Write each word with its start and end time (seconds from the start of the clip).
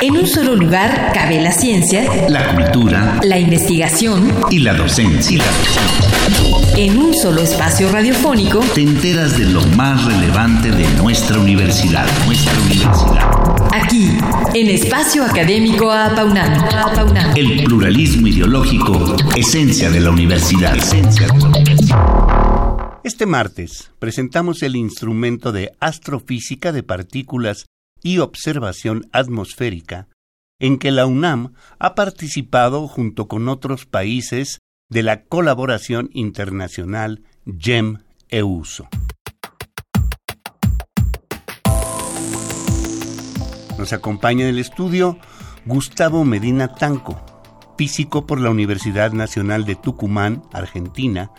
En 0.00 0.16
un 0.16 0.26
solo 0.26 0.54
lugar 0.56 1.12
cabe 1.14 1.40
la 1.40 1.52
ciencia, 1.52 2.04
la 2.28 2.54
cultura, 2.54 3.20
la 3.22 3.38
investigación 3.38 4.32
y 4.50 4.60
la 4.60 4.74
docencia. 4.74 5.42
En 6.76 6.98
un 6.98 7.14
solo 7.14 7.42
espacio 7.42 7.90
radiofónico 7.90 8.60
te 8.74 8.82
enteras 8.82 9.38
de 9.38 9.46
lo 9.46 9.62
más 9.76 10.04
relevante 10.04 10.70
de 10.70 10.86
nuestra 11.00 11.38
universidad, 11.38 12.06
nuestra 12.26 12.52
universidad. 12.60 13.30
Aquí, 13.72 14.18
en 14.54 14.68
Espacio 14.68 15.24
Académico 15.24 15.90
Apaunam. 15.90 17.36
El 17.36 17.64
pluralismo 17.64 18.26
ideológico, 18.26 19.16
esencia 19.36 19.90
de 19.90 20.00
la 20.00 20.10
universidad. 20.10 20.76
Esencia 20.76 21.26
de 21.26 21.38
la 21.38 21.48
universidad. 21.48 21.98
Este 23.04 23.26
martes 23.26 23.90
presentamos 23.98 24.62
el 24.62 24.76
instrumento 24.76 25.52
de 25.52 25.72
astrofísica 25.80 26.72
de 26.72 26.82
partículas 26.82 27.66
y 28.02 28.18
observación 28.18 29.08
atmosférica, 29.12 30.08
en 30.60 30.78
que 30.78 30.90
la 30.90 31.06
UNAM 31.06 31.52
ha 31.78 31.94
participado 31.94 32.88
junto 32.88 33.28
con 33.28 33.48
otros 33.48 33.86
países 33.86 34.58
de 34.90 35.02
la 35.02 35.24
colaboración 35.24 36.10
internacional 36.12 37.22
GEM-EUSO. 37.46 38.88
Nos 43.78 43.92
acompaña 43.92 44.44
en 44.44 44.50
el 44.50 44.58
estudio 44.58 45.18
Gustavo 45.64 46.24
Medina 46.24 46.74
Tanco, 46.74 47.22
físico 47.76 48.26
por 48.26 48.40
la 48.40 48.50
Universidad 48.50 49.12
Nacional 49.12 49.64
de 49.64 49.76
Tucumán, 49.76 50.42
Argentina, 50.52 51.30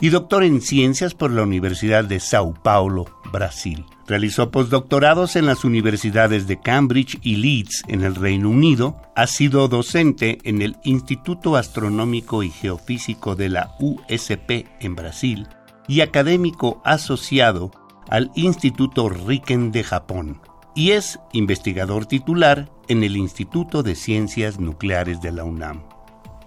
y 0.00 0.08
doctor 0.08 0.42
en 0.44 0.60
ciencias 0.60 1.14
por 1.14 1.30
la 1.30 1.42
Universidad 1.42 2.04
de 2.04 2.20
Sao 2.20 2.54
Paulo, 2.54 3.04
Brasil. 3.32 3.84
Realizó 4.06 4.50
postdoctorados 4.50 5.36
en 5.36 5.46
las 5.46 5.64
universidades 5.64 6.46
de 6.46 6.58
Cambridge 6.58 7.18
y 7.22 7.36
Leeds 7.36 7.84
en 7.86 8.02
el 8.02 8.14
Reino 8.14 8.48
Unido. 8.48 8.96
Ha 9.14 9.26
sido 9.26 9.68
docente 9.68 10.38
en 10.44 10.62
el 10.62 10.76
Instituto 10.84 11.56
Astronómico 11.56 12.42
y 12.42 12.50
Geofísico 12.50 13.36
de 13.36 13.50
la 13.50 13.76
USP 13.78 14.66
en 14.80 14.96
Brasil 14.96 15.46
y 15.86 16.00
académico 16.00 16.80
asociado 16.84 17.70
al 18.08 18.30
Instituto 18.34 19.08
Riken 19.08 19.70
de 19.70 19.84
Japón. 19.84 20.40
Y 20.74 20.92
es 20.92 21.18
investigador 21.32 22.06
titular 22.06 22.70
en 22.88 23.04
el 23.04 23.16
Instituto 23.16 23.82
de 23.82 23.94
Ciencias 23.94 24.58
Nucleares 24.58 25.20
de 25.20 25.32
la 25.32 25.44
UNAM. 25.44 25.89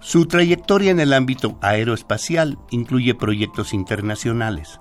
Su 0.04 0.26
trayectoria 0.26 0.90
en 0.90 1.00
el 1.00 1.14
ámbito 1.14 1.56
aeroespacial 1.62 2.58
incluye 2.70 3.14
proyectos 3.14 3.72
internacionales. 3.72 4.78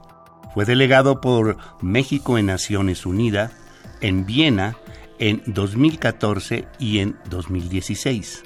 Fue 0.54 0.66
delegado 0.66 1.22
por 1.22 1.56
México 1.82 2.38
en 2.38 2.48
Naciones 2.48 3.06
Unidas, 3.06 3.54
en 4.02 4.26
Viena, 4.26 4.76
en 5.20 5.42
2014 5.46 6.68
y 6.78 7.00
en 7.00 7.18
2016. 7.30 8.44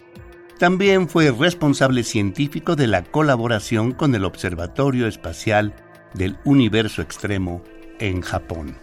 También 0.59 1.09
fue 1.09 1.31
responsable 1.31 2.03
científico 2.03 2.75
de 2.75 2.85
la 2.85 3.01
colaboración 3.01 3.91
con 3.91 4.13
el 4.13 4.23
Observatorio 4.23 5.07
Espacial 5.07 5.73
del 6.13 6.37
Universo 6.45 7.01
Extremo 7.01 7.63
en 7.97 8.21
Japón. 8.21 8.77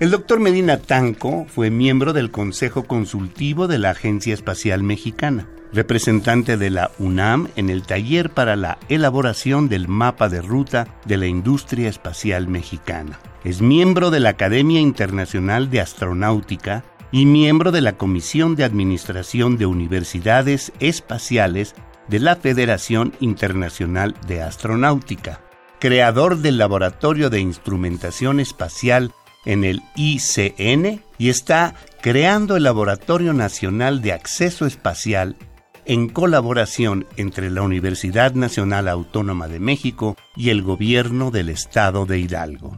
El 0.00 0.10
doctor 0.10 0.40
Medina 0.40 0.78
Tanco 0.78 1.44
fue 1.46 1.68
miembro 1.68 2.14
del 2.14 2.30
Consejo 2.30 2.84
Consultivo 2.84 3.68
de 3.68 3.78
la 3.78 3.90
Agencia 3.90 4.32
Espacial 4.32 4.82
Mexicana 4.82 5.46
representante 5.72 6.56
de 6.56 6.70
la 6.70 6.90
UNAM 6.98 7.48
en 7.56 7.70
el 7.70 7.82
taller 7.82 8.30
para 8.30 8.56
la 8.56 8.78
elaboración 8.88 9.68
del 9.68 9.88
mapa 9.88 10.28
de 10.28 10.42
ruta 10.42 10.86
de 11.04 11.16
la 11.16 11.26
industria 11.26 11.88
espacial 11.88 12.48
mexicana. 12.48 13.18
Es 13.44 13.60
miembro 13.60 14.10
de 14.10 14.20
la 14.20 14.30
Academia 14.30 14.80
Internacional 14.80 15.70
de 15.70 15.80
Astronáutica 15.80 16.84
y 17.12 17.26
miembro 17.26 17.72
de 17.72 17.80
la 17.80 17.96
Comisión 17.96 18.56
de 18.56 18.64
Administración 18.64 19.56
de 19.56 19.66
Universidades 19.66 20.72
Espaciales 20.80 21.74
de 22.08 22.20
la 22.20 22.36
Federación 22.36 23.12
Internacional 23.20 24.14
de 24.26 24.42
Astronáutica, 24.42 25.40
creador 25.78 26.38
del 26.38 26.58
Laboratorio 26.58 27.30
de 27.30 27.40
Instrumentación 27.40 28.40
Espacial 28.40 29.12
en 29.44 29.64
el 29.64 29.82
ICN 29.94 31.02
y 31.18 31.28
está 31.28 31.74
creando 32.02 32.56
el 32.56 32.64
Laboratorio 32.64 33.32
Nacional 33.32 34.02
de 34.02 34.12
Acceso 34.12 34.66
Espacial 34.66 35.36
en 35.86 36.08
colaboración 36.08 37.06
entre 37.16 37.48
la 37.48 37.62
Universidad 37.62 38.34
Nacional 38.34 38.88
Autónoma 38.88 39.46
de 39.46 39.60
México 39.60 40.16
y 40.34 40.50
el 40.50 40.62
Gobierno 40.62 41.30
del 41.30 41.48
Estado 41.48 42.06
de 42.06 42.18
Hidalgo. 42.18 42.76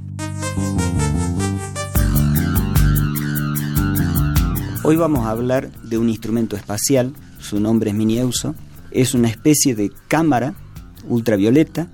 Hoy 4.84 4.96
vamos 4.96 5.26
a 5.26 5.30
hablar 5.30 5.70
de 5.82 5.98
un 5.98 6.10
instrumento 6.10 6.54
espacial, 6.54 7.14
su 7.40 7.60
nombre 7.60 7.90
es 7.90 7.96
Minieuso, 7.96 8.54
es 8.90 9.14
una 9.14 9.28
especie 9.28 9.74
de 9.74 9.90
cámara 10.06 10.54
ultravioleta 11.08 11.88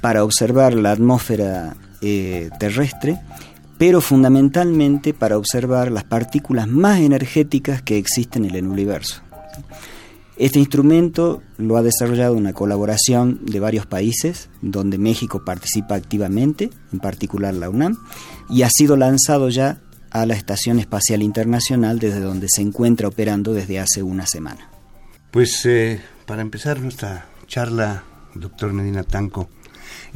para 0.00 0.24
observar 0.24 0.74
la 0.74 0.92
atmósfera 0.92 1.76
eh, 2.02 2.50
terrestre, 2.58 3.20
pero 3.78 4.00
fundamentalmente 4.00 5.14
para 5.14 5.38
observar 5.38 5.92
las 5.92 6.04
partículas 6.04 6.66
más 6.66 7.00
energéticas 7.00 7.82
que 7.82 7.98
existen 7.98 8.44
en 8.44 8.54
el 8.56 8.66
universo. 8.66 9.22
Este 10.36 10.58
instrumento 10.58 11.42
lo 11.56 11.78
ha 11.78 11.82
desarrollado 11.82 12.34
una 12.34 12.52
colaboración 12.52 13.40
de 13.46 13.58
varios 13.58 13.86
países, 13.86 14.50
donde 14.60 14.98
México 14.98 15.44
participa 15.44 15.94
activamente, 15.94 16.68
en 16.92 16.98
particular 16.98 17.54
la 17.54 17.70
UNAM, 17.70 17.96
y 18.50 18.62
ha 18.62 18.68
sido 18.70 18.96
lanzado 18.96 19.48
ya 19.48 19.80
a 20.10 20.26
la 20.26 20.34
Estación 20.34 20.78
Espacial 20.78 21.22
Internacional, 21.22 21.98
desde 21.98 22.20
donde 22.20 22.48
se 22.50 22.60
encuentra 22.60 23.08
operando 23.08 23.54
desde 23.54 23.80
hace 23.80 24.02
una 24.02 24.26
semana. 24.26 24.70
Pues 25.30 25.64
eh, 25.64 26.00
para 26.26 26.42
empezar 26.42 26.80
nuestra 26.80 27.28
charla, 27.46 28.04
doctor 28.34 28.74
Medina 28.74 29.04
Tanco, 29.04 29.48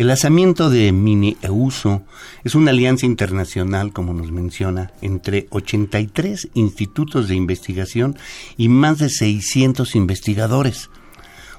el 0.00 0.06
lanzamiento 0.06 0.70
de 0.70 0.92
Mini 0.92 1.36
EUSO 1.42 2.00
es 2.42 2.54
una 2.54 2.70
alianza 2.70 3.04
internacional, 3.04 3.92
como 3.92 4.14
nos 4.14 4.32
menciona, 4.32 4.94
entre 5.02 5.46
83 5.50 6.48
institutos 6.54 7.28
de 7.28 7.34
investigación 7.34 8.16
y 8.56 8.70
más 8.70 8.96
de 8.96 9.10
600 9.10 9.94
investigadores. 9.96 10.88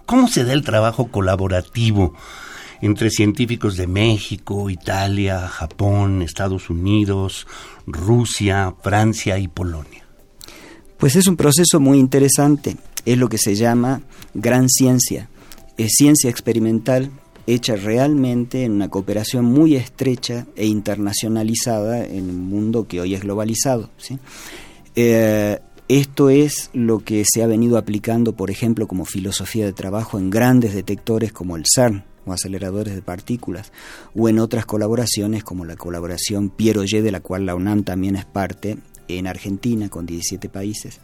¿Cómo 0.08 0.28
se 0.28 0.44
da 0.44 0.54
el 0.54 0.64
trabajo 0.64 1.10
colaborativo 1.10 2.16
entre 2.82 3.12
científicos 3.12 3.78
de 3.78 3.86
México, 3.86 4.72
Italia, 4.72 5.48
Japón, 5.48 6.24
Estados 6.24 6.72
Unidos, 6.72 7.46
Rusia, 7.86 8.74
Francia 8.82 9.38
y 9.38 9.50
Polonia? 9.50 10.04
Pues 10.98 11.16
es 11.16 11.28
un 11.28 11.38
proceso 11.38 11.80
muy 11.80 12.00
interesante. 12.00 12.76
Es 13.06 13.20
lo 13.20 13.30
que 13.30 13.38
se 13.38 13.54
llama 13.54 14.02
gran 14.34 14.68
ciencia. 14.68 15.30
Es 15.78 15.92
ciencia 15.92 16.32
experimental 16.32 17.12
hecha 17.48 17.76
realmente 17.76 18.64
en 18.64 18.74
una 18.74 18.90
cooperación 18.90 19.46
muy 19.46 19.76
estrecha 19.76 20.48
e 20.56 20.66
internacionalizada 20.66 22.06
en 22.06 22.30
un 22.30 22.50
mundo 22.50 22.88
que 22.88 23.02
hoy 23.02 23.14
es 23.14 23.22
globalizado. 23.22 23.90
Eh, 24.96 25.60
esto 25.88 26.30
es 26.30 26.70
lo 26.74 27.00
que 27.00 27.24
se 27.26 27.44
ha 27.44 27.48
venido 27.48 27.78
aplicando, 27.78 28.34
por 28.34 28.50
ejemplo, 28.50 28.88
como 28.88 29.06
filosofía 29.06 29.66
de 29.66 29.74
trabajo 29.74 30.18
en 30.18 30.30
grandes 30.30 30.74
detectores 30.74 31.34
como 31.34 31.58
el 31.58 31.66
CERN 31.66 32.06
o 32.26 32.34
aceleradores 32.34 32.94
de 32.94 33.02
partículas, 33.02 33.72
o 34.16 34.30
en 34.30 34.40
otras 34.40 34.66
colaboraciones 34.66 35.44
como 35.44 35.66
la 35.66 35.76
colaboración 35.76 36.50
Piero 36.50 36.84
G, 36.84 37.02
de 37.02 37.12
la 37.12 37.20
cual 37.20 37.46
la 37.46 37.56
UNAM 37.56 37.84
también 37.84 38.16
es 38.16 38.26
parte, 38.26 38.78
en 39.08 39.28
Argentina, 39.28 39.90
con 39.90 40.06
17 40.06 40.48
países. 40.48 41.00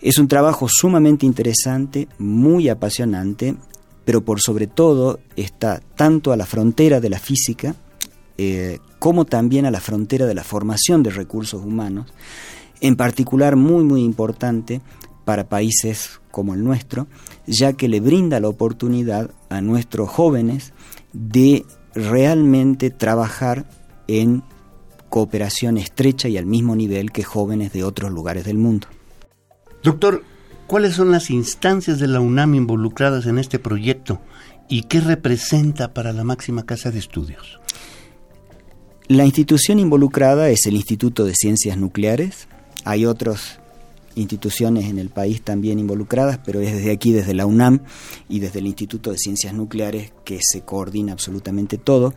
Es 0.00 0.18
un 0.18 0.28
trabajo 0.28 0.68
sumamente 0.70 1.26
interesante, 1.26 2.08
muy 2.18 2.68
apasionante 2.68 3.56
pero 4.04 4.24
por 4.24 4.40
sobre 4.40 4.66
todo 4.66 5.20
está 5.36 5.80
tanto 5.96 6.32
a 6.32 6.36
la 6.36 6.46
frontera 6.46 7.00
de 7.00 7.10
la 7.10 7.18
física 7.18 7.74
eh, 8.36 8.78
como 8.98 9.24
también 9.24 9.66
a 9.66 9.70
la 9.70 9.80
frontera 9.80 10.26
de 10.26 10.34
la 10.34 10.44
formación 10.44 11.02
de 11.02 11.10
recursos 11.10 11.62
humanos, 11.62 12.12
en 12.80 12.96
particular 12.96 13.56
muy 13.56 13.84
muy 13.84 14.02
importante 14.02 14.80
para 15.24 15.48
países 15.48 16.20
como 16.30 16.54
el 16.54 16.64
nuestro, 16.64 17.06
ya 17.46 17.74
que 17.74 17.88
le 17.88 18.00
brinda 18.00 18.40
la 18.40 18.48
oportunidad 18.48 19.30
a 19.48 19.60
nuestros 19.60 20.10
jóvenes 20.10 20.72
de 21.12 21.64
realmente 21.94 22.90
trabajar 22.90 23.66
en 24.08 24.42
cooperación 25.08 25.78
estrecha 25.78 26.28
y 26.28 26.36
al 26.36 26.46
mismo 26.46 26.74
nivel 26.74 27.12
que 27.12 27.22
jóvenes 27.22 27.72
de 27.72 27.84
otros 27.84 28.10
lugares 28.10 28.44
del 28.44 28.58
mundo. 28.58 28.88
Doctor, 29.82 30.24
¿Cuáles 30.74 30.96
son 30.96 31.12
las 31.12 31.30
instancias 31.30 32.00
de 32.00 32.08
la 32.08 32.18
UNAM 32.18 32.56
involucradas 32.56 33.26
en 33.26 33.38
este 33.38 33.60
proyecto 33.60 34.20
y 34.68 34.82
qué 34.82 35.00
representa 35.00 35.94
para 35.94 36.12
la 36.12 36.24
máxima 36.24 36.66
casa 36.66 36.90
de 36.90 36.98
estudios? 36.98 37.60
La 39.06 39.24
institución 39.24 39.78
involucrada 39.78 40.48
es 40.48 40.66
el 40.66 40.74
Instituto 40.74 41.24
de 41.24 41.34
Ciencias 41.36 41.78
Nucleares. 41.78 42.48
Hay 42.84 43.06
otras 43.06 43.60
instituciones 44.16 44.86
en 44.86 44.98
el 44.98 45.10
país 45.10 45.42
también 45.42 45.78
involucradas, 45.78 46.40
pero 46.44 46.58
es 46.58 46.72
desde 46.72 46.90
aquí, 46.90 47.12
desde 47.12 47.34
la 47.34 47.46
UNAM 47.46 47.78
y 48.28 48.40
desde 48.40 48.58
el 48.58 48.66
Instituto 48.66 49.12
de 49.12 49.18
Ciencias 49.18 49.54
Nucleares 49.54 50.12
que 50.24 50.40
se 50.42 50.62
coordina 50.62 51.12
absolutamente 51.12 51.78
todo. 51.78 52.14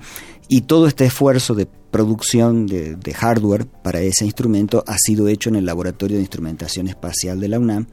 Y 0.48 0.62
todo 0.62 0.88
este 0.88 1.06
esfuerzo 1.06 1.54
de 1.54 1.68
producción 1.68 2.66
de, 2.66 2.96
de, 2.96 3.14
hardware 3.14 3.68
para 3.68 4.02
ese 4.02 4.26
instrumento 4.26 4.84
ha 4.88 4.98
sido 4.98 5.28
hecho 5.28 5.50
en 5.50 5.58
el 5.58 5.66
Laboratorio 5.68 6.18
de 6.18 6.24
Instrumentación 6.24 6.88
Espacial 6.88 7.40
de 7.40 7.50
la 7.50 7.60
UNAM. 7.60 7.86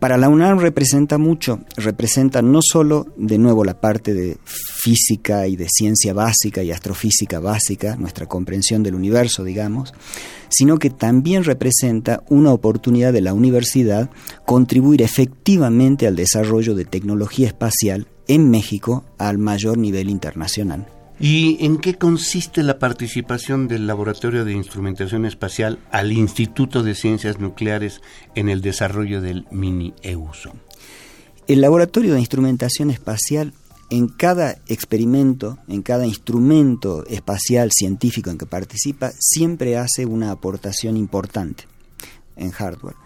Para 0.00 0.16
la 0.16 0.30
UNAM 0.30 0.60
representa 0.60 1.18
mucho, 1.18 1.60
representa 1.76 2.40
no 2.40 2.60
solo 2.62 3.08
de 3.18 3.36
nuevo 3.36 3.64
la 3.64 3.82
parte 3.82 4.14
de 4.14 4.38
física 4.44 5.46
y 5.46 5.56
de 5.56 5.66
ciencia 5.68 6.14
básica 6.14 6.62
y 6.62 6.70
astrofísica 6.70 7.38
básica, 7.38 7.96
nuestra 7.96 8.24
comprensión 8.24 8.82
del 8.82 8.94
universo, 8.94 9.44
digamos, 9.44 9.92
sino 10.48 10.78
que 10.78 10.88
también 10.88 11.44
representa 11.44 12.22
una 12.30 12.50
oportunidad 12.50 13.12
de 13.12 13.20
la 13.20 13.34
universidad 13.34 14.08
contribuir 14.46 15.02
efectivamente 15.02 16.06
al 16.06 16.16
desarrollo 16.16 16.74
de 16.74 16.86
tecnología 16.86 17.48
espacial 17.48 18.06
en 18.26 18.50
México 18.50 19.04
al 19.18 19.36
mayor 19.36 19.76
nivel 19.76 20.08
internacional. 20.08 20.86
¿Y 21.22 21.62
en 21.66 21.76
qué 21.76 21.98
consiste 21.98 22.62
la 22.62 22.78
participación 22.78 23.68
del 23.68 23.86
Laboratorio 23.86 24.46
de 24.46 24.54
Instrumentación 24.54 25.26
Espacial 25.26 25.78
al 25.92 26.12
Instituto 26.12 26.82
de 26.82 26.94
Ciencias 26.94 27.38
Nucleares 27.38 28.00
en 28.34 28.48
el 28.48 28.62
desarrollo 28.62 29.20
del 29.20 29.46
mini 29.50 29.92
EUSO? 30.02 30.54
El 31.46 31.60
Laboratorio 31.60 32.14
de 32.14 32.20
Instrumentación 32.20 32.90
Espacial 32.90 33.52
en 33.90 34.08
cada 34.08 34.56
experimento, 34.66 35.58
en 35.68 35.82
cada 35.82 36.06
instrumento 36.06 37.04
espacial 37.04 37.70
científico 37.70 38.30
en 38.30 38.38
que 38.38 38.46
participa, 38.46 39.10
siempre 39.18 39.76
hace 39.76 40.06
una 40.06 40.30
aportación 40.30 40.96
importante 40.96 41.64
en 42.36 42.50
hardware. 42.50 42.96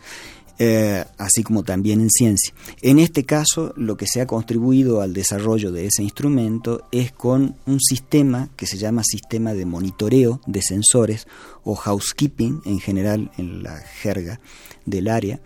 Eh, 0.58 1.04
así 1.18 1.42
como 1.42 1.64
también 1.64 2.00
en 2.00 2.10
ciencia. 2.10 2.54
En 2.80 3.00
este 3.00 3.24
caso, 3.24 3.72
lo 3.76 3.96
que 3.96 4.06
se 4.06 4.20
ha 4.20 4.26
contribuido 4.26 5.00
al 5.00 5.12
desarrollo 5.12 5.72
de 5.72 5.86
ese 5.86 6.04
instrumento 6.04 6.86
es 6.92 7.10
con 7.10 7.56
un 7.66 7.80
sistema 7.80 8.50
que 8.56 8.66
se 8.66 8.78
llama 8.78 9.02
sistema 9.04 9.52
de 9.52 9.66
monitoreo 9.66 10.40
de 10.46 10.62
sensores 10.62 11.26
o 11.64 11.74
housekeeping 11.74 12.62
en 12.66 12.78
general 12.78 13.32
en 13.36 13.64
la 13.64 13.78
jerga 13.78 14.38
del 14.86 15.08
área, 15.08 15.40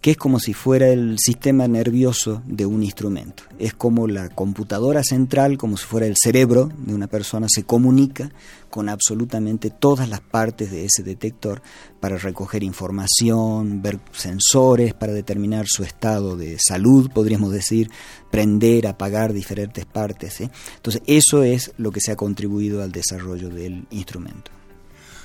que 0.00 0.12
es 0.12 0.16
como 0.16 0.40
si 0.40 0.54
fuera 0.54 0.88
el 0.88 1.18
sistema 1.18 1.68
nervioso 1.68 2.42
de 2.46 2.64
un 2.64 2.82
instrumento. 2.82 3.42
Es 3.58 3.74
como 3.74 4.06
la 4.06 4.30
computadora 4.30 5.02
central, 5.02 5.58
como 5.58 5.76
si 5.76 5.84
fuera 5.84 6.06
el 6.06 6.14
cerebro 6.16 6.70
de 6.78 6.94
una 6.94 7.06
persona, 7.06 7.46
se 7.50 7.64
comunica 7.64 8.30
con 8.70 8.88
absolutamente 8.88 9.68
todas 9.68 10.08
las 10.08 10.20
partes 10.20 10.70
de 10.70 10.86
ese 10.86 11.02
detector 11.02 11.60
para 11.98 12.16
recoger 12.16 12.62
información, 12.62 13.82
ver 13.82 14.00
sensores, 14.12 14.94
para 14.94 15.12
determinar 15.12 15.66
su 15.68 15.82
estado 15.82 16.36
de 16.36 16.56
salud, 16.58 17.10
podríamos 17.12 17.52
decir, 17.52 17.90
prender, 18.30 18.86
apagar 18.86 19.34
diferentes 19.34 19.84
partes. 19.84 20.40
¿eh? 20.40 20.50
Entonces, 20.76 21.02
eso 21.06 21.42
es 21.42 21.72
lo 21.76 21.90
que 21.90 22.00
se 22.00 22.12
ha 22.12 22.16
contribuido 22.16 22.82
al 22.82 22.92
desarrollo 22.92 23.50
del 23.50 23.86
instrumento. 23.90 24.50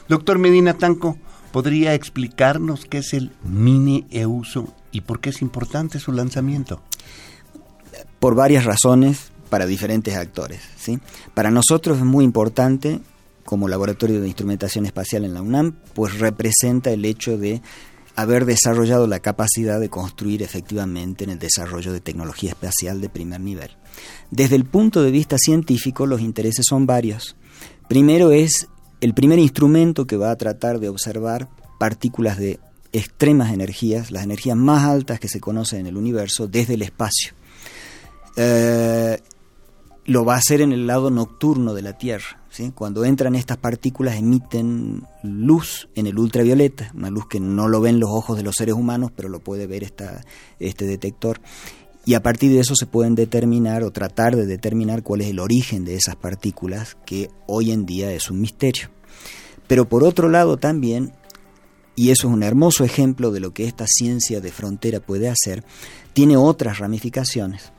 Doctor 0.09 0.37
Medina 0.37 0.77
Tanco, 0.77 1.17
¿Podría 1.55 1.93
explicarnos 1.93 2.83
qué 2.83 2.97
es 2.97 3.13
el 3.13 3.31
mini 3.45 4.05
EUSO 4.11 4.75
y 4.91 4.99
por 4.99 5.21
qué 5.21 5.29
es 5.29 5.41
importante 5.41 5.99
su 5.99 6.11
lanzamiento? 6.11 6.81
Por 8.19 8.35
varias 8.35 8.65
razones 8.65 9.31
para 9.49 9.65
diferentes 9.65 10.17
actores. 10.17 10.59
¿sí? 10.75 10.99
Para 11.33 11.51
nosotros 11.51 11.99
es 11.99 12.03
muy 12.03 12.25
importante, 12.25 12.99
como 13.45 13.69
laboratorio 13.69 14.19
de 14.19 14.27
instrumentación 14.27 14.85
espacial 14.85 15.23
en 15.23 15.33
la 15.33 15.41
UNAM, 15.41 15.77
pues 15.93 16.19
representa 16.19 16.91
el 16.91 17.05
hecho 17.05 17.37
de 17.37 17.61
haber 18.17 18.43
desarrollado 18.43 19.07
la 19.07 19.21
capacidad 19.21 19.79
de 19.79 19.87
construir 19.87 20.43
efectivamente 20.43 21.23
en 21.23 21.29
el 21.29 21.39
desarrollo 21.39 21.93
de 21.93 22.01
tecnología 22.01 22.49
espacial 22.49 22.99
de 22.99 23.07
primer 23.07 23.39
nivel. 23.39 23.71
Desde 24.29 24.57
el 24.57 24.65
punto 24.65 25.03
de 25.03 25.11
vista 25.11 25.37
científico, 25.37 26.05
los 26.05 26.19
intereses 26.19 26.65
son 26.67 26.85
varios. 26.85 27.37
Primero 27.87 28.31
es 28.31 28.67
el 29.01 29.13
primer 29.13 29.39
instrumento 29.39 30.05
que 30.07 30.17
va 30.17 30.31
a 30.31 30.35
tratar 30.35 30.79
de 30.79 30.89
observar 30.89 31.49
partículas 31.79 32.37
de 32.37 32.59
extremas 32.91 33.53
energías, 33.53 34.11
las 34.11 34.23
energías 34.23 34.57
más 34.57 34.83
altas 34.85 35.19
que 35.19 35.27
se 35.27 35.39
conocen 35.39 35.81
en 35.81 35.87
el 35.87 35.97
universo, 35.97 36.47
desde 36.47 36.75
el 36.75 36.81
espacio. 36.81 37.33
Eh, 38.37 39.19
lo 40.05 40.23
va 40.23 40.35
a 40.35 40.37
hacer 40.37 40.61
en 40.61 40.71
el 40.71 40.87
lado 40.87 41.09
nocturno 41.09 41.73
de 41.73 41.81
la 41.81 41.97
Tierra. 41.97 42.41
Cuando 42.73 43.03
entran 43.03 43.35
estas 43.35 43.57
partículas 43.57 44.15
emiten 44.15 45.03
luz 45.23 45.89
en 45.93 46.07
el 46.07 46.17
ultravioleta, 46.17 46.89
una 46.93 47.09
luz 47.09 47.27
que 47.27 47.41
no 47.41 47.67
lo 47.67 47.81
ven 47.81 47.99
los 47.99 48.09
ojos 48.09 48.37
de 48.37 48.43
los 48.43 48.55
seres 48.55 48.75
humanos, 48.75 49.11
pero 49.13 49.27
lo 49.27 49.41
puede 49.41 49.67
ver 49.67 49.83
esta, 49.83 50.23
este 50.57 50.85
detector 50.85 51.41
y 52.05 52.13
a 52.13 52.21
partir 52.21 52.51
de 52.51 52.59
eso 52.59 52.75
se 52.75 52.85
pueden 52.85 53.15
determinar 53.15 53.83
o 53.83 53.91
tratar 53.91 54.35
de 54.35 54.45
determinar 54.45 55.01
cuál 55.01 55.21
es 55.21 55.27
el 55.27 55.39
origen 55.39 55.85
de 55.85 55.95
esas 55.95 56.15
partículas, 56.15 56.97
que 57.05 57.29
hoy 57.47 57.71
en 57.71 57.85
día 57.85 58.11
es 58.11 58.29
un 58.29 58.39
misterio. 58.39 58.89
Pero 59.67 59.89
por 59.89 60.03
otro 60.03 60.29
lado 60.29 60.57
también, 60.57 61.13
y 61.95 62.11
eso 62.11 62.27
es 62.27 62.33
un 62.33 62.43
hermoso 62.43 62.83
ejemplo 62.83 63.31
de 63.31 63.39
lo 63.39 63.53
que 63.53 63.65
esta 63.65 63.87
ciencia 63.87 64.39
de 64.39 64.51
frontera 64.51 64.99
puede 64.99 65.29
hacer, 65.29 65.63
tiene 66.13 66.37
otras 66.37 66.77
ramificaciones. 66.77 67.71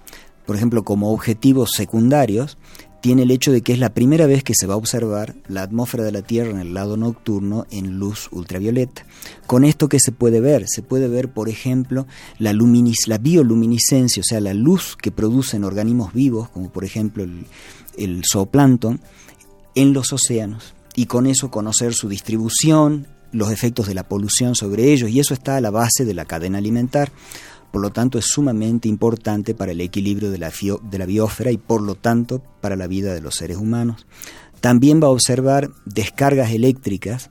Por 0.44 0.56
ejemplo, 0.56 0.84
como 0.84 1.12
objetivos 1.12 1.70
secundarios, 1.74 2.58
tiene 3.00 3.22
el 3.22 3.30
hecho 3.30 3.52
de 3.52 3.62
que 3.62 3.72
es 3.72 3.78
la 3.78 3.94
primera 3.94 4.26
vez 4.26 4.42
que 4.42 4.54
se 4.54 4.66
va 4.66 4.74
a 4.74 4.78
observar 4.78 5.34
la 5.48 5.62
atmósfera 5.62 6.04
de 6.04 6.12
la 6.12 6.22
Tierra 6.22 6.50
en 6.50 6.58
el 6.58 6.74
lado 6.74 6.96
nocturno 6.96 7.66
en 7.70 7.98
luz 7.98 8.28
ultravioleta. 8.32 9.06
Con 9.46 9.64
esto, 9.64 9.88
¿qué 9.88 10.00
se 10.00 10.12
puede 10.12 10.40
ver? 10.40 10.64
Se 10.66 10.82
puede 10.82 11.08
ver, 11.08 11.30
por 11.30 11.48
ejemplo, 11.48 12.06
la, 12.38 12.52
la 12.52 13.18
bioluminiscencia, 13.18 14.20
o 14.20 14.24
sea, 14.24 14.40
la 14.40 14.54
luz 14.54 14.96
que 15.00 15.12
producen 15.12 15.64
organismos 15.64 16.12
vivos, 16.12 16.48
como 16.48 16.70
por 16.70 16.84
ejemplo 16.84 17.22
el, 17.22 17.46
el 17.96 18.22
zooplancton, 18.24 19.00
en 19.74 19.92
los 19.92 20.12
océanos. 20.12 20.74
Y 20.94 21.06
con 21.06 21.26
eso 21.26 21.50
conocer 21.50 21.94
su 21.94 22.08
distribución, 22.08 23.06
los 23.32 23.50
efectos 23.50 23.86
de 23.86 23.94
la 23.94 24.08
polución 24.08 24.54
sobre 24.54 24.92
ellos, 24.92 25.10
y 25.10 25.20
eso 25.20 25.34
está 25.34 25.56
a 25.56 25.60
la 25.60 25.70
base 25.70 26.04
de 26.04 26.14
la 26.14 26.24
cadena 26.24 26.58
alimentar 26.58 27.12
por 27.70 27.82
lo 27.82 27.90
tanto 27.90 28.18
es 28.18 28.26
sumamente 28.26 28.88
importante 28.88 29.54
para 29.54 29.72
el 29.72 29.80
equilibrio 29.80 30.30
de 30.30 30.38
la, 30.38 30.52
de 30.82 30.98
la 30.98 31.06
biosfera 31.06 31.50
y 31.50 31.58
por 31.58 31.82
lo 31.82 31.94
tanto 31.94 32.42
para 32.60 32.76
la 32.76 32.86
vida 32.86 33.14
de 33.14 33.20
los 33.20 33.36
seres 33.36 33.56
humanos. 33.56 34.06
También 34.60 35.02
va 35.02 35.08
a 35.08 35.10
observar 35.10 35.70
descargas 35.84 36.52
eléctricas 36.52 37.30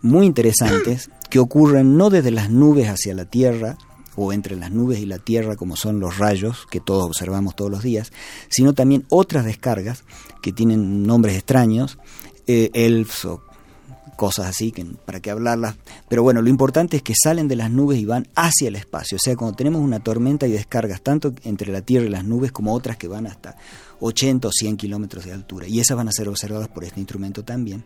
muy 0.00 0.26
interesantes 0.26 1.10
que 1.30 1.38
ocurren 1.38 1.96
no 1.96 2.10
desde 2.10 2.30
las 2.30 2.50
nubes 2.50 2.88
hacia 2.88 3.14
la 3.14 3.24
Tierra, 3.24 3.78
o 4.16 4.32
entre 4.32 4.56
las 4.56 4.70
nubes 4.70 5.00
y 5.00 5.06
la 5.06 5.18
Tierra, 5.18 5.56
como 5.56 5.76
son 5.76 6.00
los 6.00 6.18
rayos 6.18 6.66
que 6.70 6.80
todos 6.80 7.04
observamos 7.04 7.56
todos 7.56 7.70
los 7.70 7.82
días, 7.82 8.12
sino 8.48 8.74
también 8.74 9.06
otras 9.08 9.44
descargas 9.44 10.04
que 10.42 10.52
tienen 10.52 11.04
nombres 11.04 11.36
extraños, 11.36 11.98
eh, 12.46 12.70
elves 12.74 13.24
o 13.24 13.42
cosas 14.22 14.46
así, 14.46 14.70
que, 14.70 14.84
para 14.84 15.18
qué 15.18 15.32
hablarlas. 15.32 15.74
Pero 16.08 16.22
bueno, 16.22 16.42
lo 16.42 16.48
importante 16.48 16.96
es 16.96 17.02
que 17.02 17.12
salen 17.20 17.48
de 17.48 17.56
las 17.56 17.72
nubes 17.72 17.98
y 17.98 18.04
van 18.04 18.28
hacia 18.36 18.68
el 18.68 18.76
espacio. 18.76 19.16
O 19.16 19.18
sea, 19.18 19.34
cuando 19.34 19.56
tenemos 19.56 19.82
una 19.82 19.98
tormenta 19.98 20.46
y 20.46 20.52
descargas 20.52 21.02
tanto 21.02 21.34
entre 21.42 21.72
la 21.72 21.80
Tierra 21.82 22.06
y 22.06 22.08
las 22.08 22.24
nubes 22.24 22.52
como 22.52 22.72
otras 22.72 22.96
que 22.96 23.08
van 23.08 23.26
hasta 23.26 23.56
80 23.98 24.46
o 24.46 24.52
100 24.52 24.76
kilómetros 24.76 25.24
de 25.24 25.32
altura. 25.32 25.66
Y 25.66 25.80
esas 25.80 25.96
van 25.96 26.06
a 26.06 26.12
ser 26.12 26.28
observadas 26.28 26.68
por 26.68 26.84
este 26.84 27.00
instrumento 27.00 27.42
también. 27.42 27.82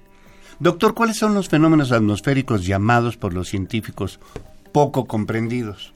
Doctor, 0.61 0.93
¿cuáles 0.93 1.17
son 1.17 1.33
los 1.33 1.49
fenómenos 1.49 1.91
atmosféricos 1.91 2.67
llamados 2.67 3.17
por 3.17 3.33
los 3.33 3.49
científicos 3.49 4.21
poco 4.73 5.07
comprendidos? 5.07 5.95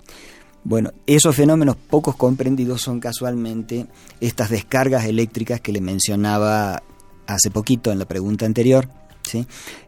Bueno, 0.65 0.91
esos 1.07 1.37
fenómenos 1.37 1.77
poco 1.77 2.15
comprendidos 2.15 2.81
son 2.81 2.99
casualmente 2.99 3.89
estas 4.23 4.49
descargas 4.49 5.05
eléctricas 5.05 5.61
que 5.61 5.73
le 5.73 5.83
mencionaba 5.83 6.83
hace 7.27 7.51
poquito 7.51 7.93
en 7.93 7.99
la 7.99 8.07
pregunta 8.07 8.47
anterior, 8.47 8.89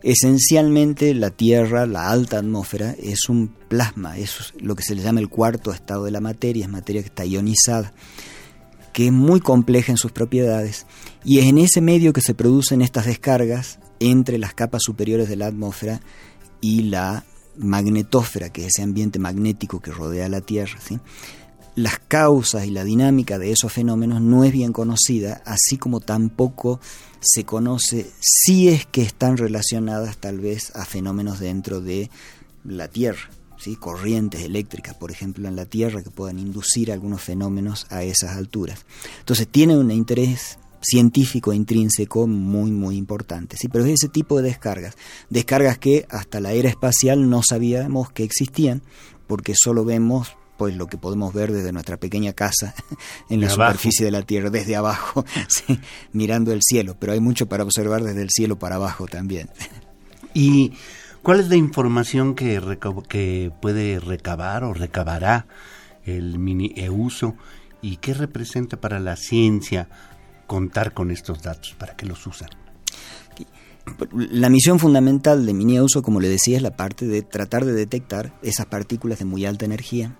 Esencialmente 0.02 1.14
la 1.14 1.30
Tierra, 1.30 1.86
la 1.86 2.10
alta 2.10 2.38
atmósfera, 2.38 2.94
es 3.02 3.28
un 3.28 3.48
plasma, 3.68 4.18
es 4.18 4.54
lo 4.60 4.74
que 4.74 4.82
se 4.82 4.94
le 4.94 5.02
llama 5.02 5.20
el 5.20 5.28
cuarto 5.28 5.72
estado 5.72 6.04
de 6.04 6.10
la 6.10 6.20
materia, 6.20 6.64
es 6.64 6.70
materia 6.70 7.02
que 7.02 7.08
está 7.08 7.24
ionizada, 7.24 7.92
que 8.92 9.06
es 9.06 9.12
muy 9.12 9.40
compleja 9.40 9.92
en 9.92 9.98
sus 9.98 10.12
propiedades, 10.12 10.86
y 11.24 11.38
es 11.38 11.46
en 11.46 11.58
ese 11.58 11.80
medio 11.80 12.12
que 12.12 12.20
se 12.20 12.34
producen 12.34 12.82
estas 12.82 13.06
descargas 13.06 13.78
entre 14.00 14.38
las 14.38 14.54
capas 14.54 14.82
superiores 14.84 15.28
de 15.28 15.36
la 15.36 15.46
atmósfera 15.46 16.00
y 16.60 16.82
la 16.82 17.24
magnetósfera, 17.56 18.50
que 18.50 18.62
es 18.62 18.68
ese 18.68 18.82
ambiente 18.82 19.18
magnético 19.18 19.80
que 19.80 19.90
rodea 19.90 20.28
la 20.28 20.40
Tierra. 20.40 20.78
¿sí? 20.80 20.98
Las 21.74 21.98
causas 21.98 22.66
y 22.66 22.70
la 22.70 22.84
dinámica 22.84 23.38
de 23.38 23.52
esos 23.52 23.72
fenómenos 23.72 24.20
no 24.20 24.44
es 24.44 24.52
bien 24.52 24.72
conocida, 24.72 25.42
así 25.46 25.78
como 25.78 26.00
tampoco 26.00 26.80
se 27.20 27.44
conoce 27.44 28.10
si 28.20 28.68
es 28.68 28.84
que 28.86 29.02
están 29.02 29.36
relacionadas 29.36 30.18
tal 30.18 30.40
vez 30.40 30.74
a 30.74 30.84
fenómenos 30.84 31.40
dentro 31.40 31.80
de 31.80 32.10
la 32.64 32.88
Tierra, 32.88 33.30
¿sí? 33.58 33.76
corrientes 33.76 34.42
eléctricas, 34.42 34.94
por 34.94 35.10
ejemplo, 35.10 35.48
en 35.48 35.56
la 35.56 35.64
Tierra 35.64 36.02
que 36.02 36.10
puedan 36.10 36.38
inducir 36.38 36.92
algunos 36.92 37.22
fenómenos 37.22 37.86
a 37.90 38.02
esas 38.02 38.36
alturas. 38.36 38.84
Entonces 39.20 39.48
tiene 39.48 39.76
un 39.76 39.90
interés 39.90 40.58
científico 40.82 41.52
intrínseco 41.52 42.26
muy 42.26 42.72
muy 42.72 42.96
importante, 42.96 43.56
¿sí? 43.56 43.68
pero 43.68 43.84
es 43.84 43.92
ese 43.92 44.08
tipo 44.08 44.36
de 44.36 44.48
descargas, 44.48 44.96
descargas 45.30 45.78
que 45.78 46.06
hasta 46.10 46.40
la 46.40 46.52
era 46.52 46.68
espacial 46.68 47.30
no 47.30 47.40
sabíamos 47.48 48.10
que 48.10 48.24
existían, 48.24 48.82
porque 49.28 49.54
solo 49.56 49.84
vemos 49.84 50.32
pues 50.56 50.76
lo 50.76 50.86
que 50.86 50.96
podemos 50.96 51.32
ver 51.32 51.52
desde 51.52 51.72
nuestra 51.72 51.96
pequeña 51.96 52.32
casa 52.32 52.74
en 53.28 53.40
la 53.40 53.50
superficie 53.50 54.04
de 54.04 54.12
la 54.12 54.22
Tierra, 54.22 54.50
desde 54.50 54.76
abajo, 54.76 55.24
mirando 56.12 56.52
el 56.52 56.60
cielo, 56.62 56.96
pero 56.98 57.12
hay 57.12 57.20
mucho 57.20 57.46
para 57.48 57.64
observar 57.64 58.02
desde 58.02 58.22
el 58.22 58.30
cielo 58.30 58.58
para 58.58 58.76
abajo 58.76 59.06
también. 59.06 59.50
¿Y 60.34 60.72
cuál 61.22 61.40
es 61.40 61.48
la 61.48 61.56
información 61.56 62.34
que, 62.34 62.60
que 63.08 63.52
puede 63.60 64.00
recabar 64.00 64.64
o 64.64 64.72
recabará 64.72 65.46
el 66.04 66.38
mini 66.38 66.72
EUSO 66.76 67.34
y 67.80 67.96
qué 67.96 68.14
representa 68.14 68.80
para 68.80 69.00
la 69.00 69.16
ciencia 69.16 69.88
contar 70.46 70.94
con 70.94 71.10
estos 71.10 71.42
datos? 71.42 71.74
¿Para 71.78 71.96
qué 71.96 72.06
los 72.06 72.26
usan? 72.26 72.50
La 74.12 74.48
misión 74.48 74.78
fundamental 74.78 75.44
de 75.44 75.54
Mini 75.54 75.76
EUSO, 75.76 76.02
como 76.02 76.20
le 76.20 76.28
decía, 76.28 76.56
es 76.56 76.62
la 76.62 76.76
parte 76.76 77.06
de 77.06 77.22
tratar 77.22 77.64
de 77.64 77.72
detectar 77.72 78.32
esas 78.42 78.66
partículas 78.66 79.18
de 79.18 79.24
muy 79.24 79.44
alta 79.44 79.64
energía. 79.64 80.16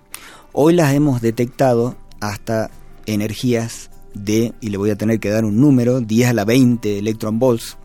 Hoy 0.55 0.75
las 0.75 0.93
hemos 0.93 1.19
detectado 1.19 1.97
hasta 2.19 2.69
energías 3.07 3.89
de, 4.13 4.53
y 4.61 4.69
le 4.69 4.77
voy 4.77 4.91
a 4.91 4.95
tener 4.95 5.19
que 5.19 5.31
dar 5.31 5.45
un 5.45 5.59
número, 5.59 5.99
10 5.99 6.29
a 6.29 6.33
la 6.33 6.45
20 6.45 6.99
electron 6.99 7.39
volts, 7.39 7.75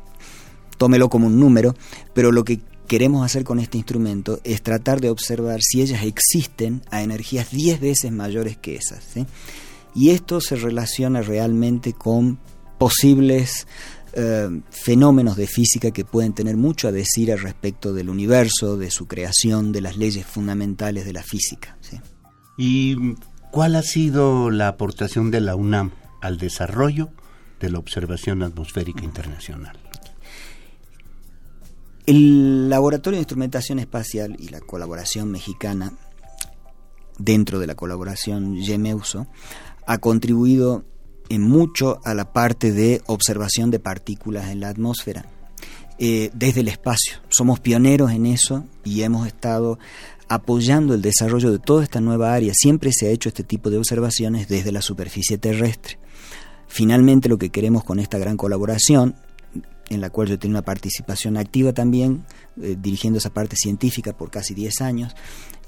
tómelo 0.76 1.08
como 1.08 1.28
un 1.28 1.40
número, 1.40 1.74
pero 2.12 2.30
lo 2.30 2.44
que 2.44 2.60
queremos 2.86 3.24
hacer 3.24 3.42
con 3.42 3.58
este 3.58 3.78
instrumento 3.78 4.40
es 4.44 4.60
tratar 4.60 5.00
de 5.00 5.08
observar 5.08 5.60
si 5.62 5.80
ellas 5.80 6.02
existen 6.04 6.82
a 6.90 7.02
energías 7.02 7.50
10 7.50 7.80
veces 7.80 8.12
mayores 8.12 8.58
que 8.58 8.76
esas. 8.76 9.02
Y 9.94 10.10
esto 10.10 10.42
se 10.42 10.56
relaciona 10.56 11.22
realmente 11.22 11.94
con 11.94 12.38
posibles 12.76 13.66
eh, 14.12 14.60
fenómenos 14.68 15.38
de 15.38 15.46
física 15.46 15.90
que 15.90 16.04
pueden 16.04 16.34
tener 16.34 16.58
mucho 16.58 16.88
a 16.88 16.92
decir 16.92 17.32
al 17.32 17.40
respecto 17.40 17.94
del 17.94 18.10
universo, 18.10 18.76
de 18.76 18.90
su 18.90 19.06
creación, 19.06 19.72
de 19.72 19.80
las 19.80 19.96
leyes 19.96 20.26
fundamentales 20.26 21.06
de 21.06 21.14
la 21.14 21.22
física. 21.22 21.78
¿Y 22.58 23.14
cuál 23.52 23.76
ha 23.76 23.82
sido 23.82 24.50
la 24.50 24.66
aportación 24.66 25.30
de 25.30 25.40
la 25.40 25.54
UNAM 25.54 25.92
al 26.20 26.38
desarrollo 26.38 27.08
de 27.60 27.70
la 27.70 27.78
observación 27.78 28.42
atmosférica 28.42 29.04
internacional? 29.04 29.78
El 32.04 32.68
Laboratorio 32.68 33.18
de 33.18 33.22
Instrumentación 33.22 33.78
Espacial 33.78 34.36
y 34.40 34.48
la 34.48 34.60
colaboración 34.60 35.30
mexicana, 35.30 35.92
dentro 37.18 37.60
de 37.60 37.68
la 37.68 37.76
colaboración 37.76 38.56
GEMEUSO, 38.60 39.28
ha 39.86 39.98
contribuido 39.98 40.84
en 41.28 41.42
mucho 41.42 42.00
a 42.04 42.14
la 42.14 42.32
parte 42.32 42.72
de 42.72 43.02
observación 43.06 43.70
de 43.70 43.78
partículas 43.78 44.48
en 44.48 44.60
la 44.60 44.70
atmósfera. 44.70 45.26
Eh, 46.00 46.30
desde 46.32 46.60
el 46.60 46.68
espacio. 46.68 47.16
Somos 47.28 47.58
pioneros 47.58 48.12
en 48.12 48.26
eso 48.26 48.64
y 48.84 49.02
hemos 49.02 49.26
estado 49.26 49.80
apoyando 50.28 50.94
el 50.94 51.02
desarrollo 51.02 51.50
de 51.50 51.58
toda 51.58 51.84
esta 51.84 52.00
nueva 52.00 52.34
área. 52.34 52.52
Siempre 52.54 52.90
se 52.92 53.06
ha 53.06 53.10
hecho 53.10 53.28
este 53.28 53.44
tipo 53.44 53.70
de 53.70 53.78
observaciones 53.78 54.48
desde 54.48 54.72
la 54.72 54.82
superficie 54.82 55.38
terrestre. 55.38 55.98
Finalmente 56.66 57.28
lo 57.28 57.38
que 57.38 57.50
queremos 57.50 57.84
con 57.84 57.98
esta 57.98 58.18
gran 58.18 58.36
colaboración 58.36 59.14
en 59.90 60.00
la 60.00 60.10
cual 60.10 60.28
yo 60.28 60.38
tengo 60.38 60.52
una 60.52 60.62
participación 60.62 61.36
activa 61.36 61.72
también, 61.72 62.24
eh, 62.60 62.76
dirigiendo 62.78 63.18
esa 63.18 63.30
parte 63.30 63.56
científica 63.56 64.16
por 64.16 64.30
casi 64.30 64.54
10 64.54 64.80
años, 64.82 65.14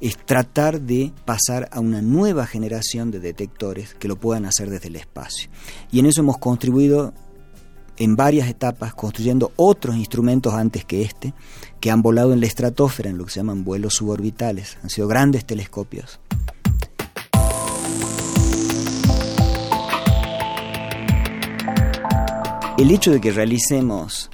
es 0.00 0.16
tratar 0.16 0.80
de 0.80 1.12
pasar 1.24 1.68
a 1.72 1.80
una 1.80 2.02
nueva 2.02 2.46
generación 2.46 3.10
de 3.10 3.20
detectores 3.20 3.94
que 3.94 4.08
lo 4.08 4.16
puedan 4.16 4.44
hacer 4.44 4.70
desde 4.70 4.88
el 4.88 4.96
espacio. 4.96 5.50
Y 5.90 5.98
en 6.00 6.06
eso 6.06 6.20
hemos 6.20 6.38
contribuido 6.38 7.14
en 8.00 8.16
varias 8.16 8.48
etapas, 8.48 8.94
construyendo 8.94 9.52
otros 9.56 9.94
instrumentos 9.94 10.54
antes 10.54 10.86
que 10.86 11.02
este, 11.02 11.34
que 11.80 11.90
han 11.90 12.00
volado 12.00 12.32
en 12.32 12.40
la 12.40 12.46
estratosfera, 12.46 13.10
en 13.10 13.18
lo 13.18 13.26
que 13.26 13.32
se 13.32 13.40
llaman 13.40 13.62
vuelos 13.62 13.94
suborbitales. 13.94 14.78
Han 14.82 14.88
sido 14.88 15.06
grandes 15.06 15.44
telescopios. 15.44 16.18
El 22.78 22.90
hecho 22.90 23.10
de 23.10 23.20
que 23.20 23.32
realicemos 23.32 24.30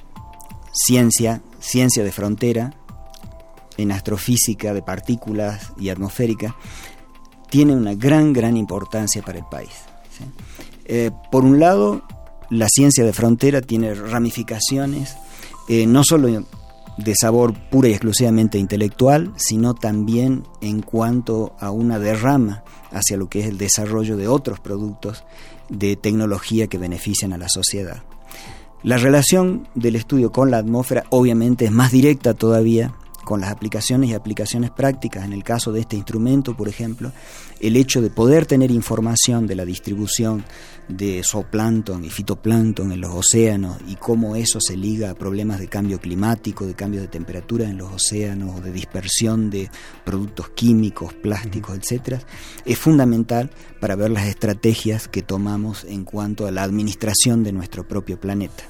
ciencia, 0.71 1.41
ciencia 1.59 2.05
de 2.05 2.13
frontera, 2.13 2.73
en 3.75 3.91
astrofísica 3.91 4.73
de 4.73 4.81
partículas 4.81 5.73
y 5.77 5.89
atmosférica, 5.89 6.55
tiene 7.49 7.75
una 7.75 7.95
gran, 7.95 8.31
gran 8.31 8.55
importancia 8.55 9.21
para 9.21 9.39
el 9.39 9.45
país. 9.45 9.73
Eh, 10.85 11.11
por 11.29 11.43
un 11.43 11.59
lado, 11.59 12.01
la 12.49 12.67
ciencia 12.69 13.03
de 13.03 13.13
frontera 13.13 13.61
tiene 13.61 13.93
ramificaciones, 13.93 15.15
eh, 15.67 15.85
no 15.85 16.03
solo 16.03 16.45
de 16.97 17.13
sabor 17.19 17.53
pura 17.69 17.89
y 17.89 17.91
exclusivamente 17.91 18.57
intelectual, 18.57 19.33
sino 19.35 19.73
también 19.73 20.43
en 20.61 20.81
cuanto 20.81 21.55
a 21.59 21.71
una 21.71 21.99
derrama 21.99 22.63
hacia 22.91 23.17
lo 23.17 23.29
que 23.29 23.41
es 23.41 23.47
el 23.47 23.57
desarrollo 23.57 24.17
de 24.17 24.27
otros 24.27 24.59
productos 24.59 25.23
de 25.69 25.95
tecnología 25.95 26.67
que 26.67 26.77
benefician 26.77 27.33
a 27.33 27.37
la 27.37 27.49
sociedad. 27.49 28.03
La 28.83 28.97
relación 28.97 29.67
del 29.75 29.95
estudio 29.95 30.31
con 30.31 30.51
la 30.51 30.57
atmósfera 30.57 31.03
obviamente 31.09 31.65
es 31.65 31.71
más 31.71 31.91
directa 31.91 32.33
todavía 32.33 32.93
con 33.27 33.41
las 33.41 33.51
aplicaciones 33.51 34.09
y 34.09 34.13
aplicaciones 34.13 34.71
prácticas. 34.71 35.25
En 35.25 35.33
el 35.33 35.43
caso 35.43 35.73
de 35.73 35.81
este 35.81 35.97
instrumento, 35.97 36.55
por 36.55 36.69
ejemplo, 36.69 37.11
el 37.59 37.75
hecho 37.75 38.01
de 38.01 38.09
poder 38.09 38.45
tener 38.45 38.71
información 38.71 39.47
de 39.47 39.55
la 39.55 39.65
distribución 39.65 40.45
de 40.87 41.21
zooplancton 41.25 42.05
y 42.05 42.09
fitoplancton 42.09 42.93
en 42.93 43.01
los 43.01 43.13
océanos 43.13 43.79
y 43.85 43.95
cómo 43.95 44.37
eso 44.37 44.61
se 44.61 44.77
liga 44.77 45.09
a 45.09 45.13
problemas 45.13 45.59
de 45.59 45.67
cambio 45.67 45.99
climático, 45.99 46.65
de 46.65 46.73
cambio 46.73 47.01
de 47.01 47.09
temperatura 47.09 47.65
en 47.69 47.77
los 47.77 47.91
océanos, 47.91 48.63
de 48.63 48.71
dispersión 48.71 49.49
de 49.49 49.69
productos 50.05 50.47
químicos, 50.51 51.13
plásticos, 51.13 51.77
etcétera, 51.77 52.21
es 52.63 52.77
fundamental 52.77 53.51
para 53.81 53.97
ver 53.97 54.09
las 54.09 54.27
estrategias 54.27 55.09
que 55.09 55.21
tomamos 55.21 55.83
en 55.83 56.05
cuanto 56.05 56.47
a 56.47 56.51
la 56.51 56.63
administración 56.63 57.43
de 57.43 57.51
nuestro 57.51 57.85
propio 57.85 58.17
planeta, 58.17 58.63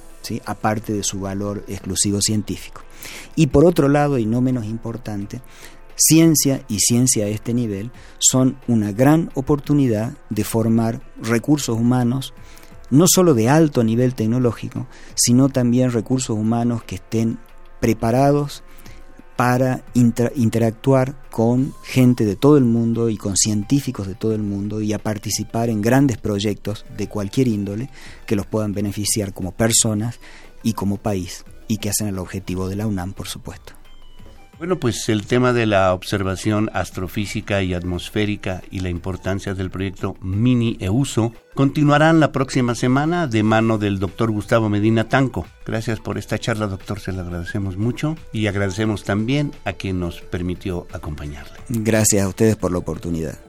aparte 0.46 0.94
de 0.94 1.04
su 1.04 1.20
valor 1.20 1.64
exclusivo 1.68 2.22
científico. 2.22 2.82
Y 3.36 3.48
por 3.48 3.66
otro 3.66 3.88
lado, 3.88 4.18
y 4.18 4.26
no 4.26 4.42
menos 4.42 4.66
importante, 4.66 5.42
ciencia 5.96 6.64
y 6.68 6.80
ciencia 6.80 7.26
a 7.26 7.30
este 7.30 7.54
nivel 7.54 7.92
son 8.20 8.58
una 8.68 8.92
gran 8.92 9.32
oportunidad 9.34 10.14
de 10.30 10.44
formar 10.44 11.02
recursos 11.22 11.78
humanos, 11.78 12.34
no 12.90 13.06
solo 13.08 13.34
de 13.34 13.50
alto 13.50 13.84
nivel 13.84 14.16
tecnológico, 14.16 14.88
sino 15.16 15.50
también 15.50 15.92
recursos 15.92 16.38
humanos 16.38 16.84
que 16.84 16.96
estén 16.96 17.40
preparados 17.80 18.64
para 19.38 19.86
interactuar 19.94 21.16
con 21.30 21.74
gente 21.84 22.26
de 22.26 22.36
todo 22.36 22.58
el 22.58 22.64
mundo 22.66 23.08
y 23.10 23.18
con 23.18 23.38
científicos 23.38 24.08
de 24.08 24.16
todo 24.16 24.34
el 24.34 24.42
mundo 24.42 24.82
y 24.82 24.94
a 24.94 25.00
participar 25.00 25.70
en 25.70 25.82
grandes 25.82 26.18
proyectos 26.18 26.86
de 26.98 27.08
cualquier 27.08 27.48
índole 27.48 27.90
que 28.26 28.36
los 28.36 28.48
puedan 28.48 28.74
beneficiar 28.74 29.34
como 29.34 29.52
personas 29.52 30.20
y 30.64 30.74
como 30.74 30.98
país 30.98 31.46
y 31.68 31.78
que 31.78 31.90
hacen 31.90 32.08
el 32.08 32.18
objetivo 32.18 32.68
de 32.68 32.78
la 32.78 32.88
UNAM, 32.88 33.14
por 33.14 33.28
supuesto. 33.28 33.77
Bueno, 34.58 34.80
pues 34.80 35.08
el 35.10 35.28
tema 35.28 35.54
de 35.54 35.68
la 35.68 35.94
observación 35.94 36.72
astrofísica 36.74 37.62
y 37.62 37.76
atmosférica 37.76 38.64
y 38.72 38.80
la 38.80 38.90
importancia 38.90 39.54
del 39.54 39.70
proyecto 39.70 40.16
Mini 40.20 40.78
EUSO 40.80 41.32
continuarán 41.54 42.20
la 42.20 42.32
próxima 42.32 42.74
semana 42.74 43.28
de 43.28 43.44
mano 43.44 43.78
del 43.78 44.00
doctor 44.00 44.32
Gustavo 44.32 44.68
Medina 44.68 45.08
Tanco. 45.08 45.46
Gracias 45.64 46.00
por 46.00 46.18
esta 46.18 46.40
charla, 46.40 46.66
doctor, 46.66 47.00
se 47.00 47.12
le 47.12 47.20
agradecemos 47.20 47.78
mucho 47.78 48.16
y 48.34 48.48
agradecemos 48.48 49.04
también 49.04 49.52
a 49.64 49.74
quien 49.74 50.00
nos 50.00 50.22
permitió 50.22 50.88
acompañarle. 50.92 51.58
Gracias 51.70 52.24
a 52.24 52.28
ustedes 52.28 52.56
por 52.56 52.72
la 52.72 52.80
oportunidad. 52.80 53.47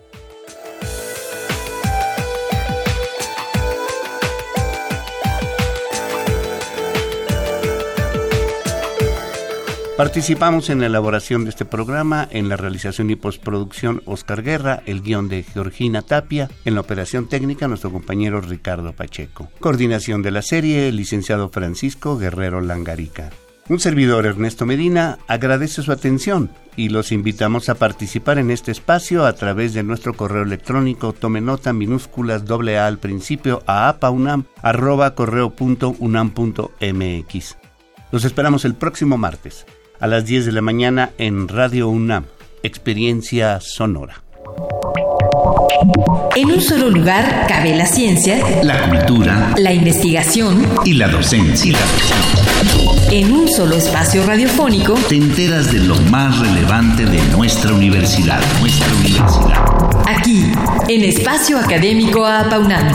Participamos 9.98 10.70
en 10.70 10.78
la 10.78 10.86
elaboración 10.86 11.42
de 11.42 11.50
este 11.50 11.64
programa, 11.64 12.28
en 12.30 12.48
la 12.48 12.56
realización 12.56 13.10
y 13.10 13.16
postproducción 13.16 14.00
Oscar 14.04 14.44
Guerra, 14.44 14.80
el 14.86 15.02
guion 15.02 15.28
de 15.28 15.42
Georgina 15.42 16.02
Tapia, 16.02 16.48
en 16.64 16.76
la 16.76 16.82
operación 16.82 17.28
técnica 17.28 17.66
nuestro 17.66 17.90
compañero 17.90 18.40
Ricardo 18.40 18.92
Pacheco. 18.92 19.50
Coordinación 19.58 20.22
de 20.22 20.30
la 20.30 20.42
serie, 20.42 20.88
el 20.88 20.94
licenciado 20.94 21.48
Francisco 21.48 22.16
Guerrero 22.16 22.60
Langarica. 22.60 23.30
Un 23.68 23.80
servidor 23.80 24.24
Ernesto 24.24 24.66
Medina 24.66 25.18
agradece 25.26 25.82
su 25.82 25.90
atención 25.90 26.48
y 26.76 26.90
los 26.90 27.10
invitamos 27.10 27.68
a 27.68 27.74
participar 27.74 28.38
en 28.38 28.52
este 28.52 28.70
espacio 28.70 29.26
a 29.26 29.32
través 29.32 29.74
de 29.74 29.82
nuestro 29.82 30.14
correo 30.14 30.44
electrónico 30.44 31.12
tome 31.12 31.40
nota 31.40 31.72
minúsculas 31.72 32.44
doble 32.44 32.78
A 32.78 32.86
al 32.86 32.98
principio 32.98 33.64
a 33.66 33.88
apaunam 33.88 34.44
arroba 34.62 35.16
correo 35.16 35.50
punto 35.50 35.96
unam 35.98 36.30
punto 36.30 36.70
mx. 36.80 37.56
Los 38.12 38.24
esperamos 38.24 38.64
el 38.64 38.76
próximo 38.76 39.18
martes 39.18 39.66
a 40.00 40.06
las 40.06 40.24
10 40.26 40.46
de 40.46 40.52
la 40.52 40.62
mañana 40.62 41.10
en 41.18 41.48
Radio 41.48 41.88
UNAM, 41.88 42.24
Experiencia 42.62 43.60
Sonora. 43.60 44.22
En 46.36 46.50
un 46.50 46.60
solo 46.60 46.90
lugar 46.90 47.46
cabe 47.48 47.74
la 47.74 47.86
ciencia, 47.86 48.38
la 48.62 48.88
cultura, 48.88 49.54
la 49.56 49.72
investigación 49.72 50.64
y 50.84 50.94
la 50.94 51.08
docencia. 51.08 51.70
Y 51.70 51.72
la 51.72 51.80
docencia. 51.80 52.88
En 53.10 53.32
un 53.32 53.48
solo 53.48 53.76
espacio 53.76 54.24
radiofónico 54.26 54.94
te 55.08 55.16
enteras 55.16 55.72
de 55.72 55.80
lo 55.80 55.96
más 56.10 56.38
relevante 56.38 57.06
de 57.06 57.22
nuestra 57.36 57.72
universidad, 57.72 58.40
nuestra 58.60 58.86
universidad. 58.96 59.64
Aquí, 60.06 60.52
en 60.88 61.04
Espacio 61.04 61.58
Académico 61.58 62.26
Apaunam. 62.26 62.86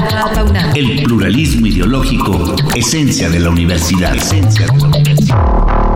El 0.76 1.04
pluralismo 1.04 1.66
ideológico, 1.68 2.56
esencia 2.76 3.30
de 3.30 3.40
la 3.40 3.50
universidad. 3.50 4.16
Esencia 4.16 4.68
de 4.68 4.78
la 4.80 4.88
universidad. 4.88 5.93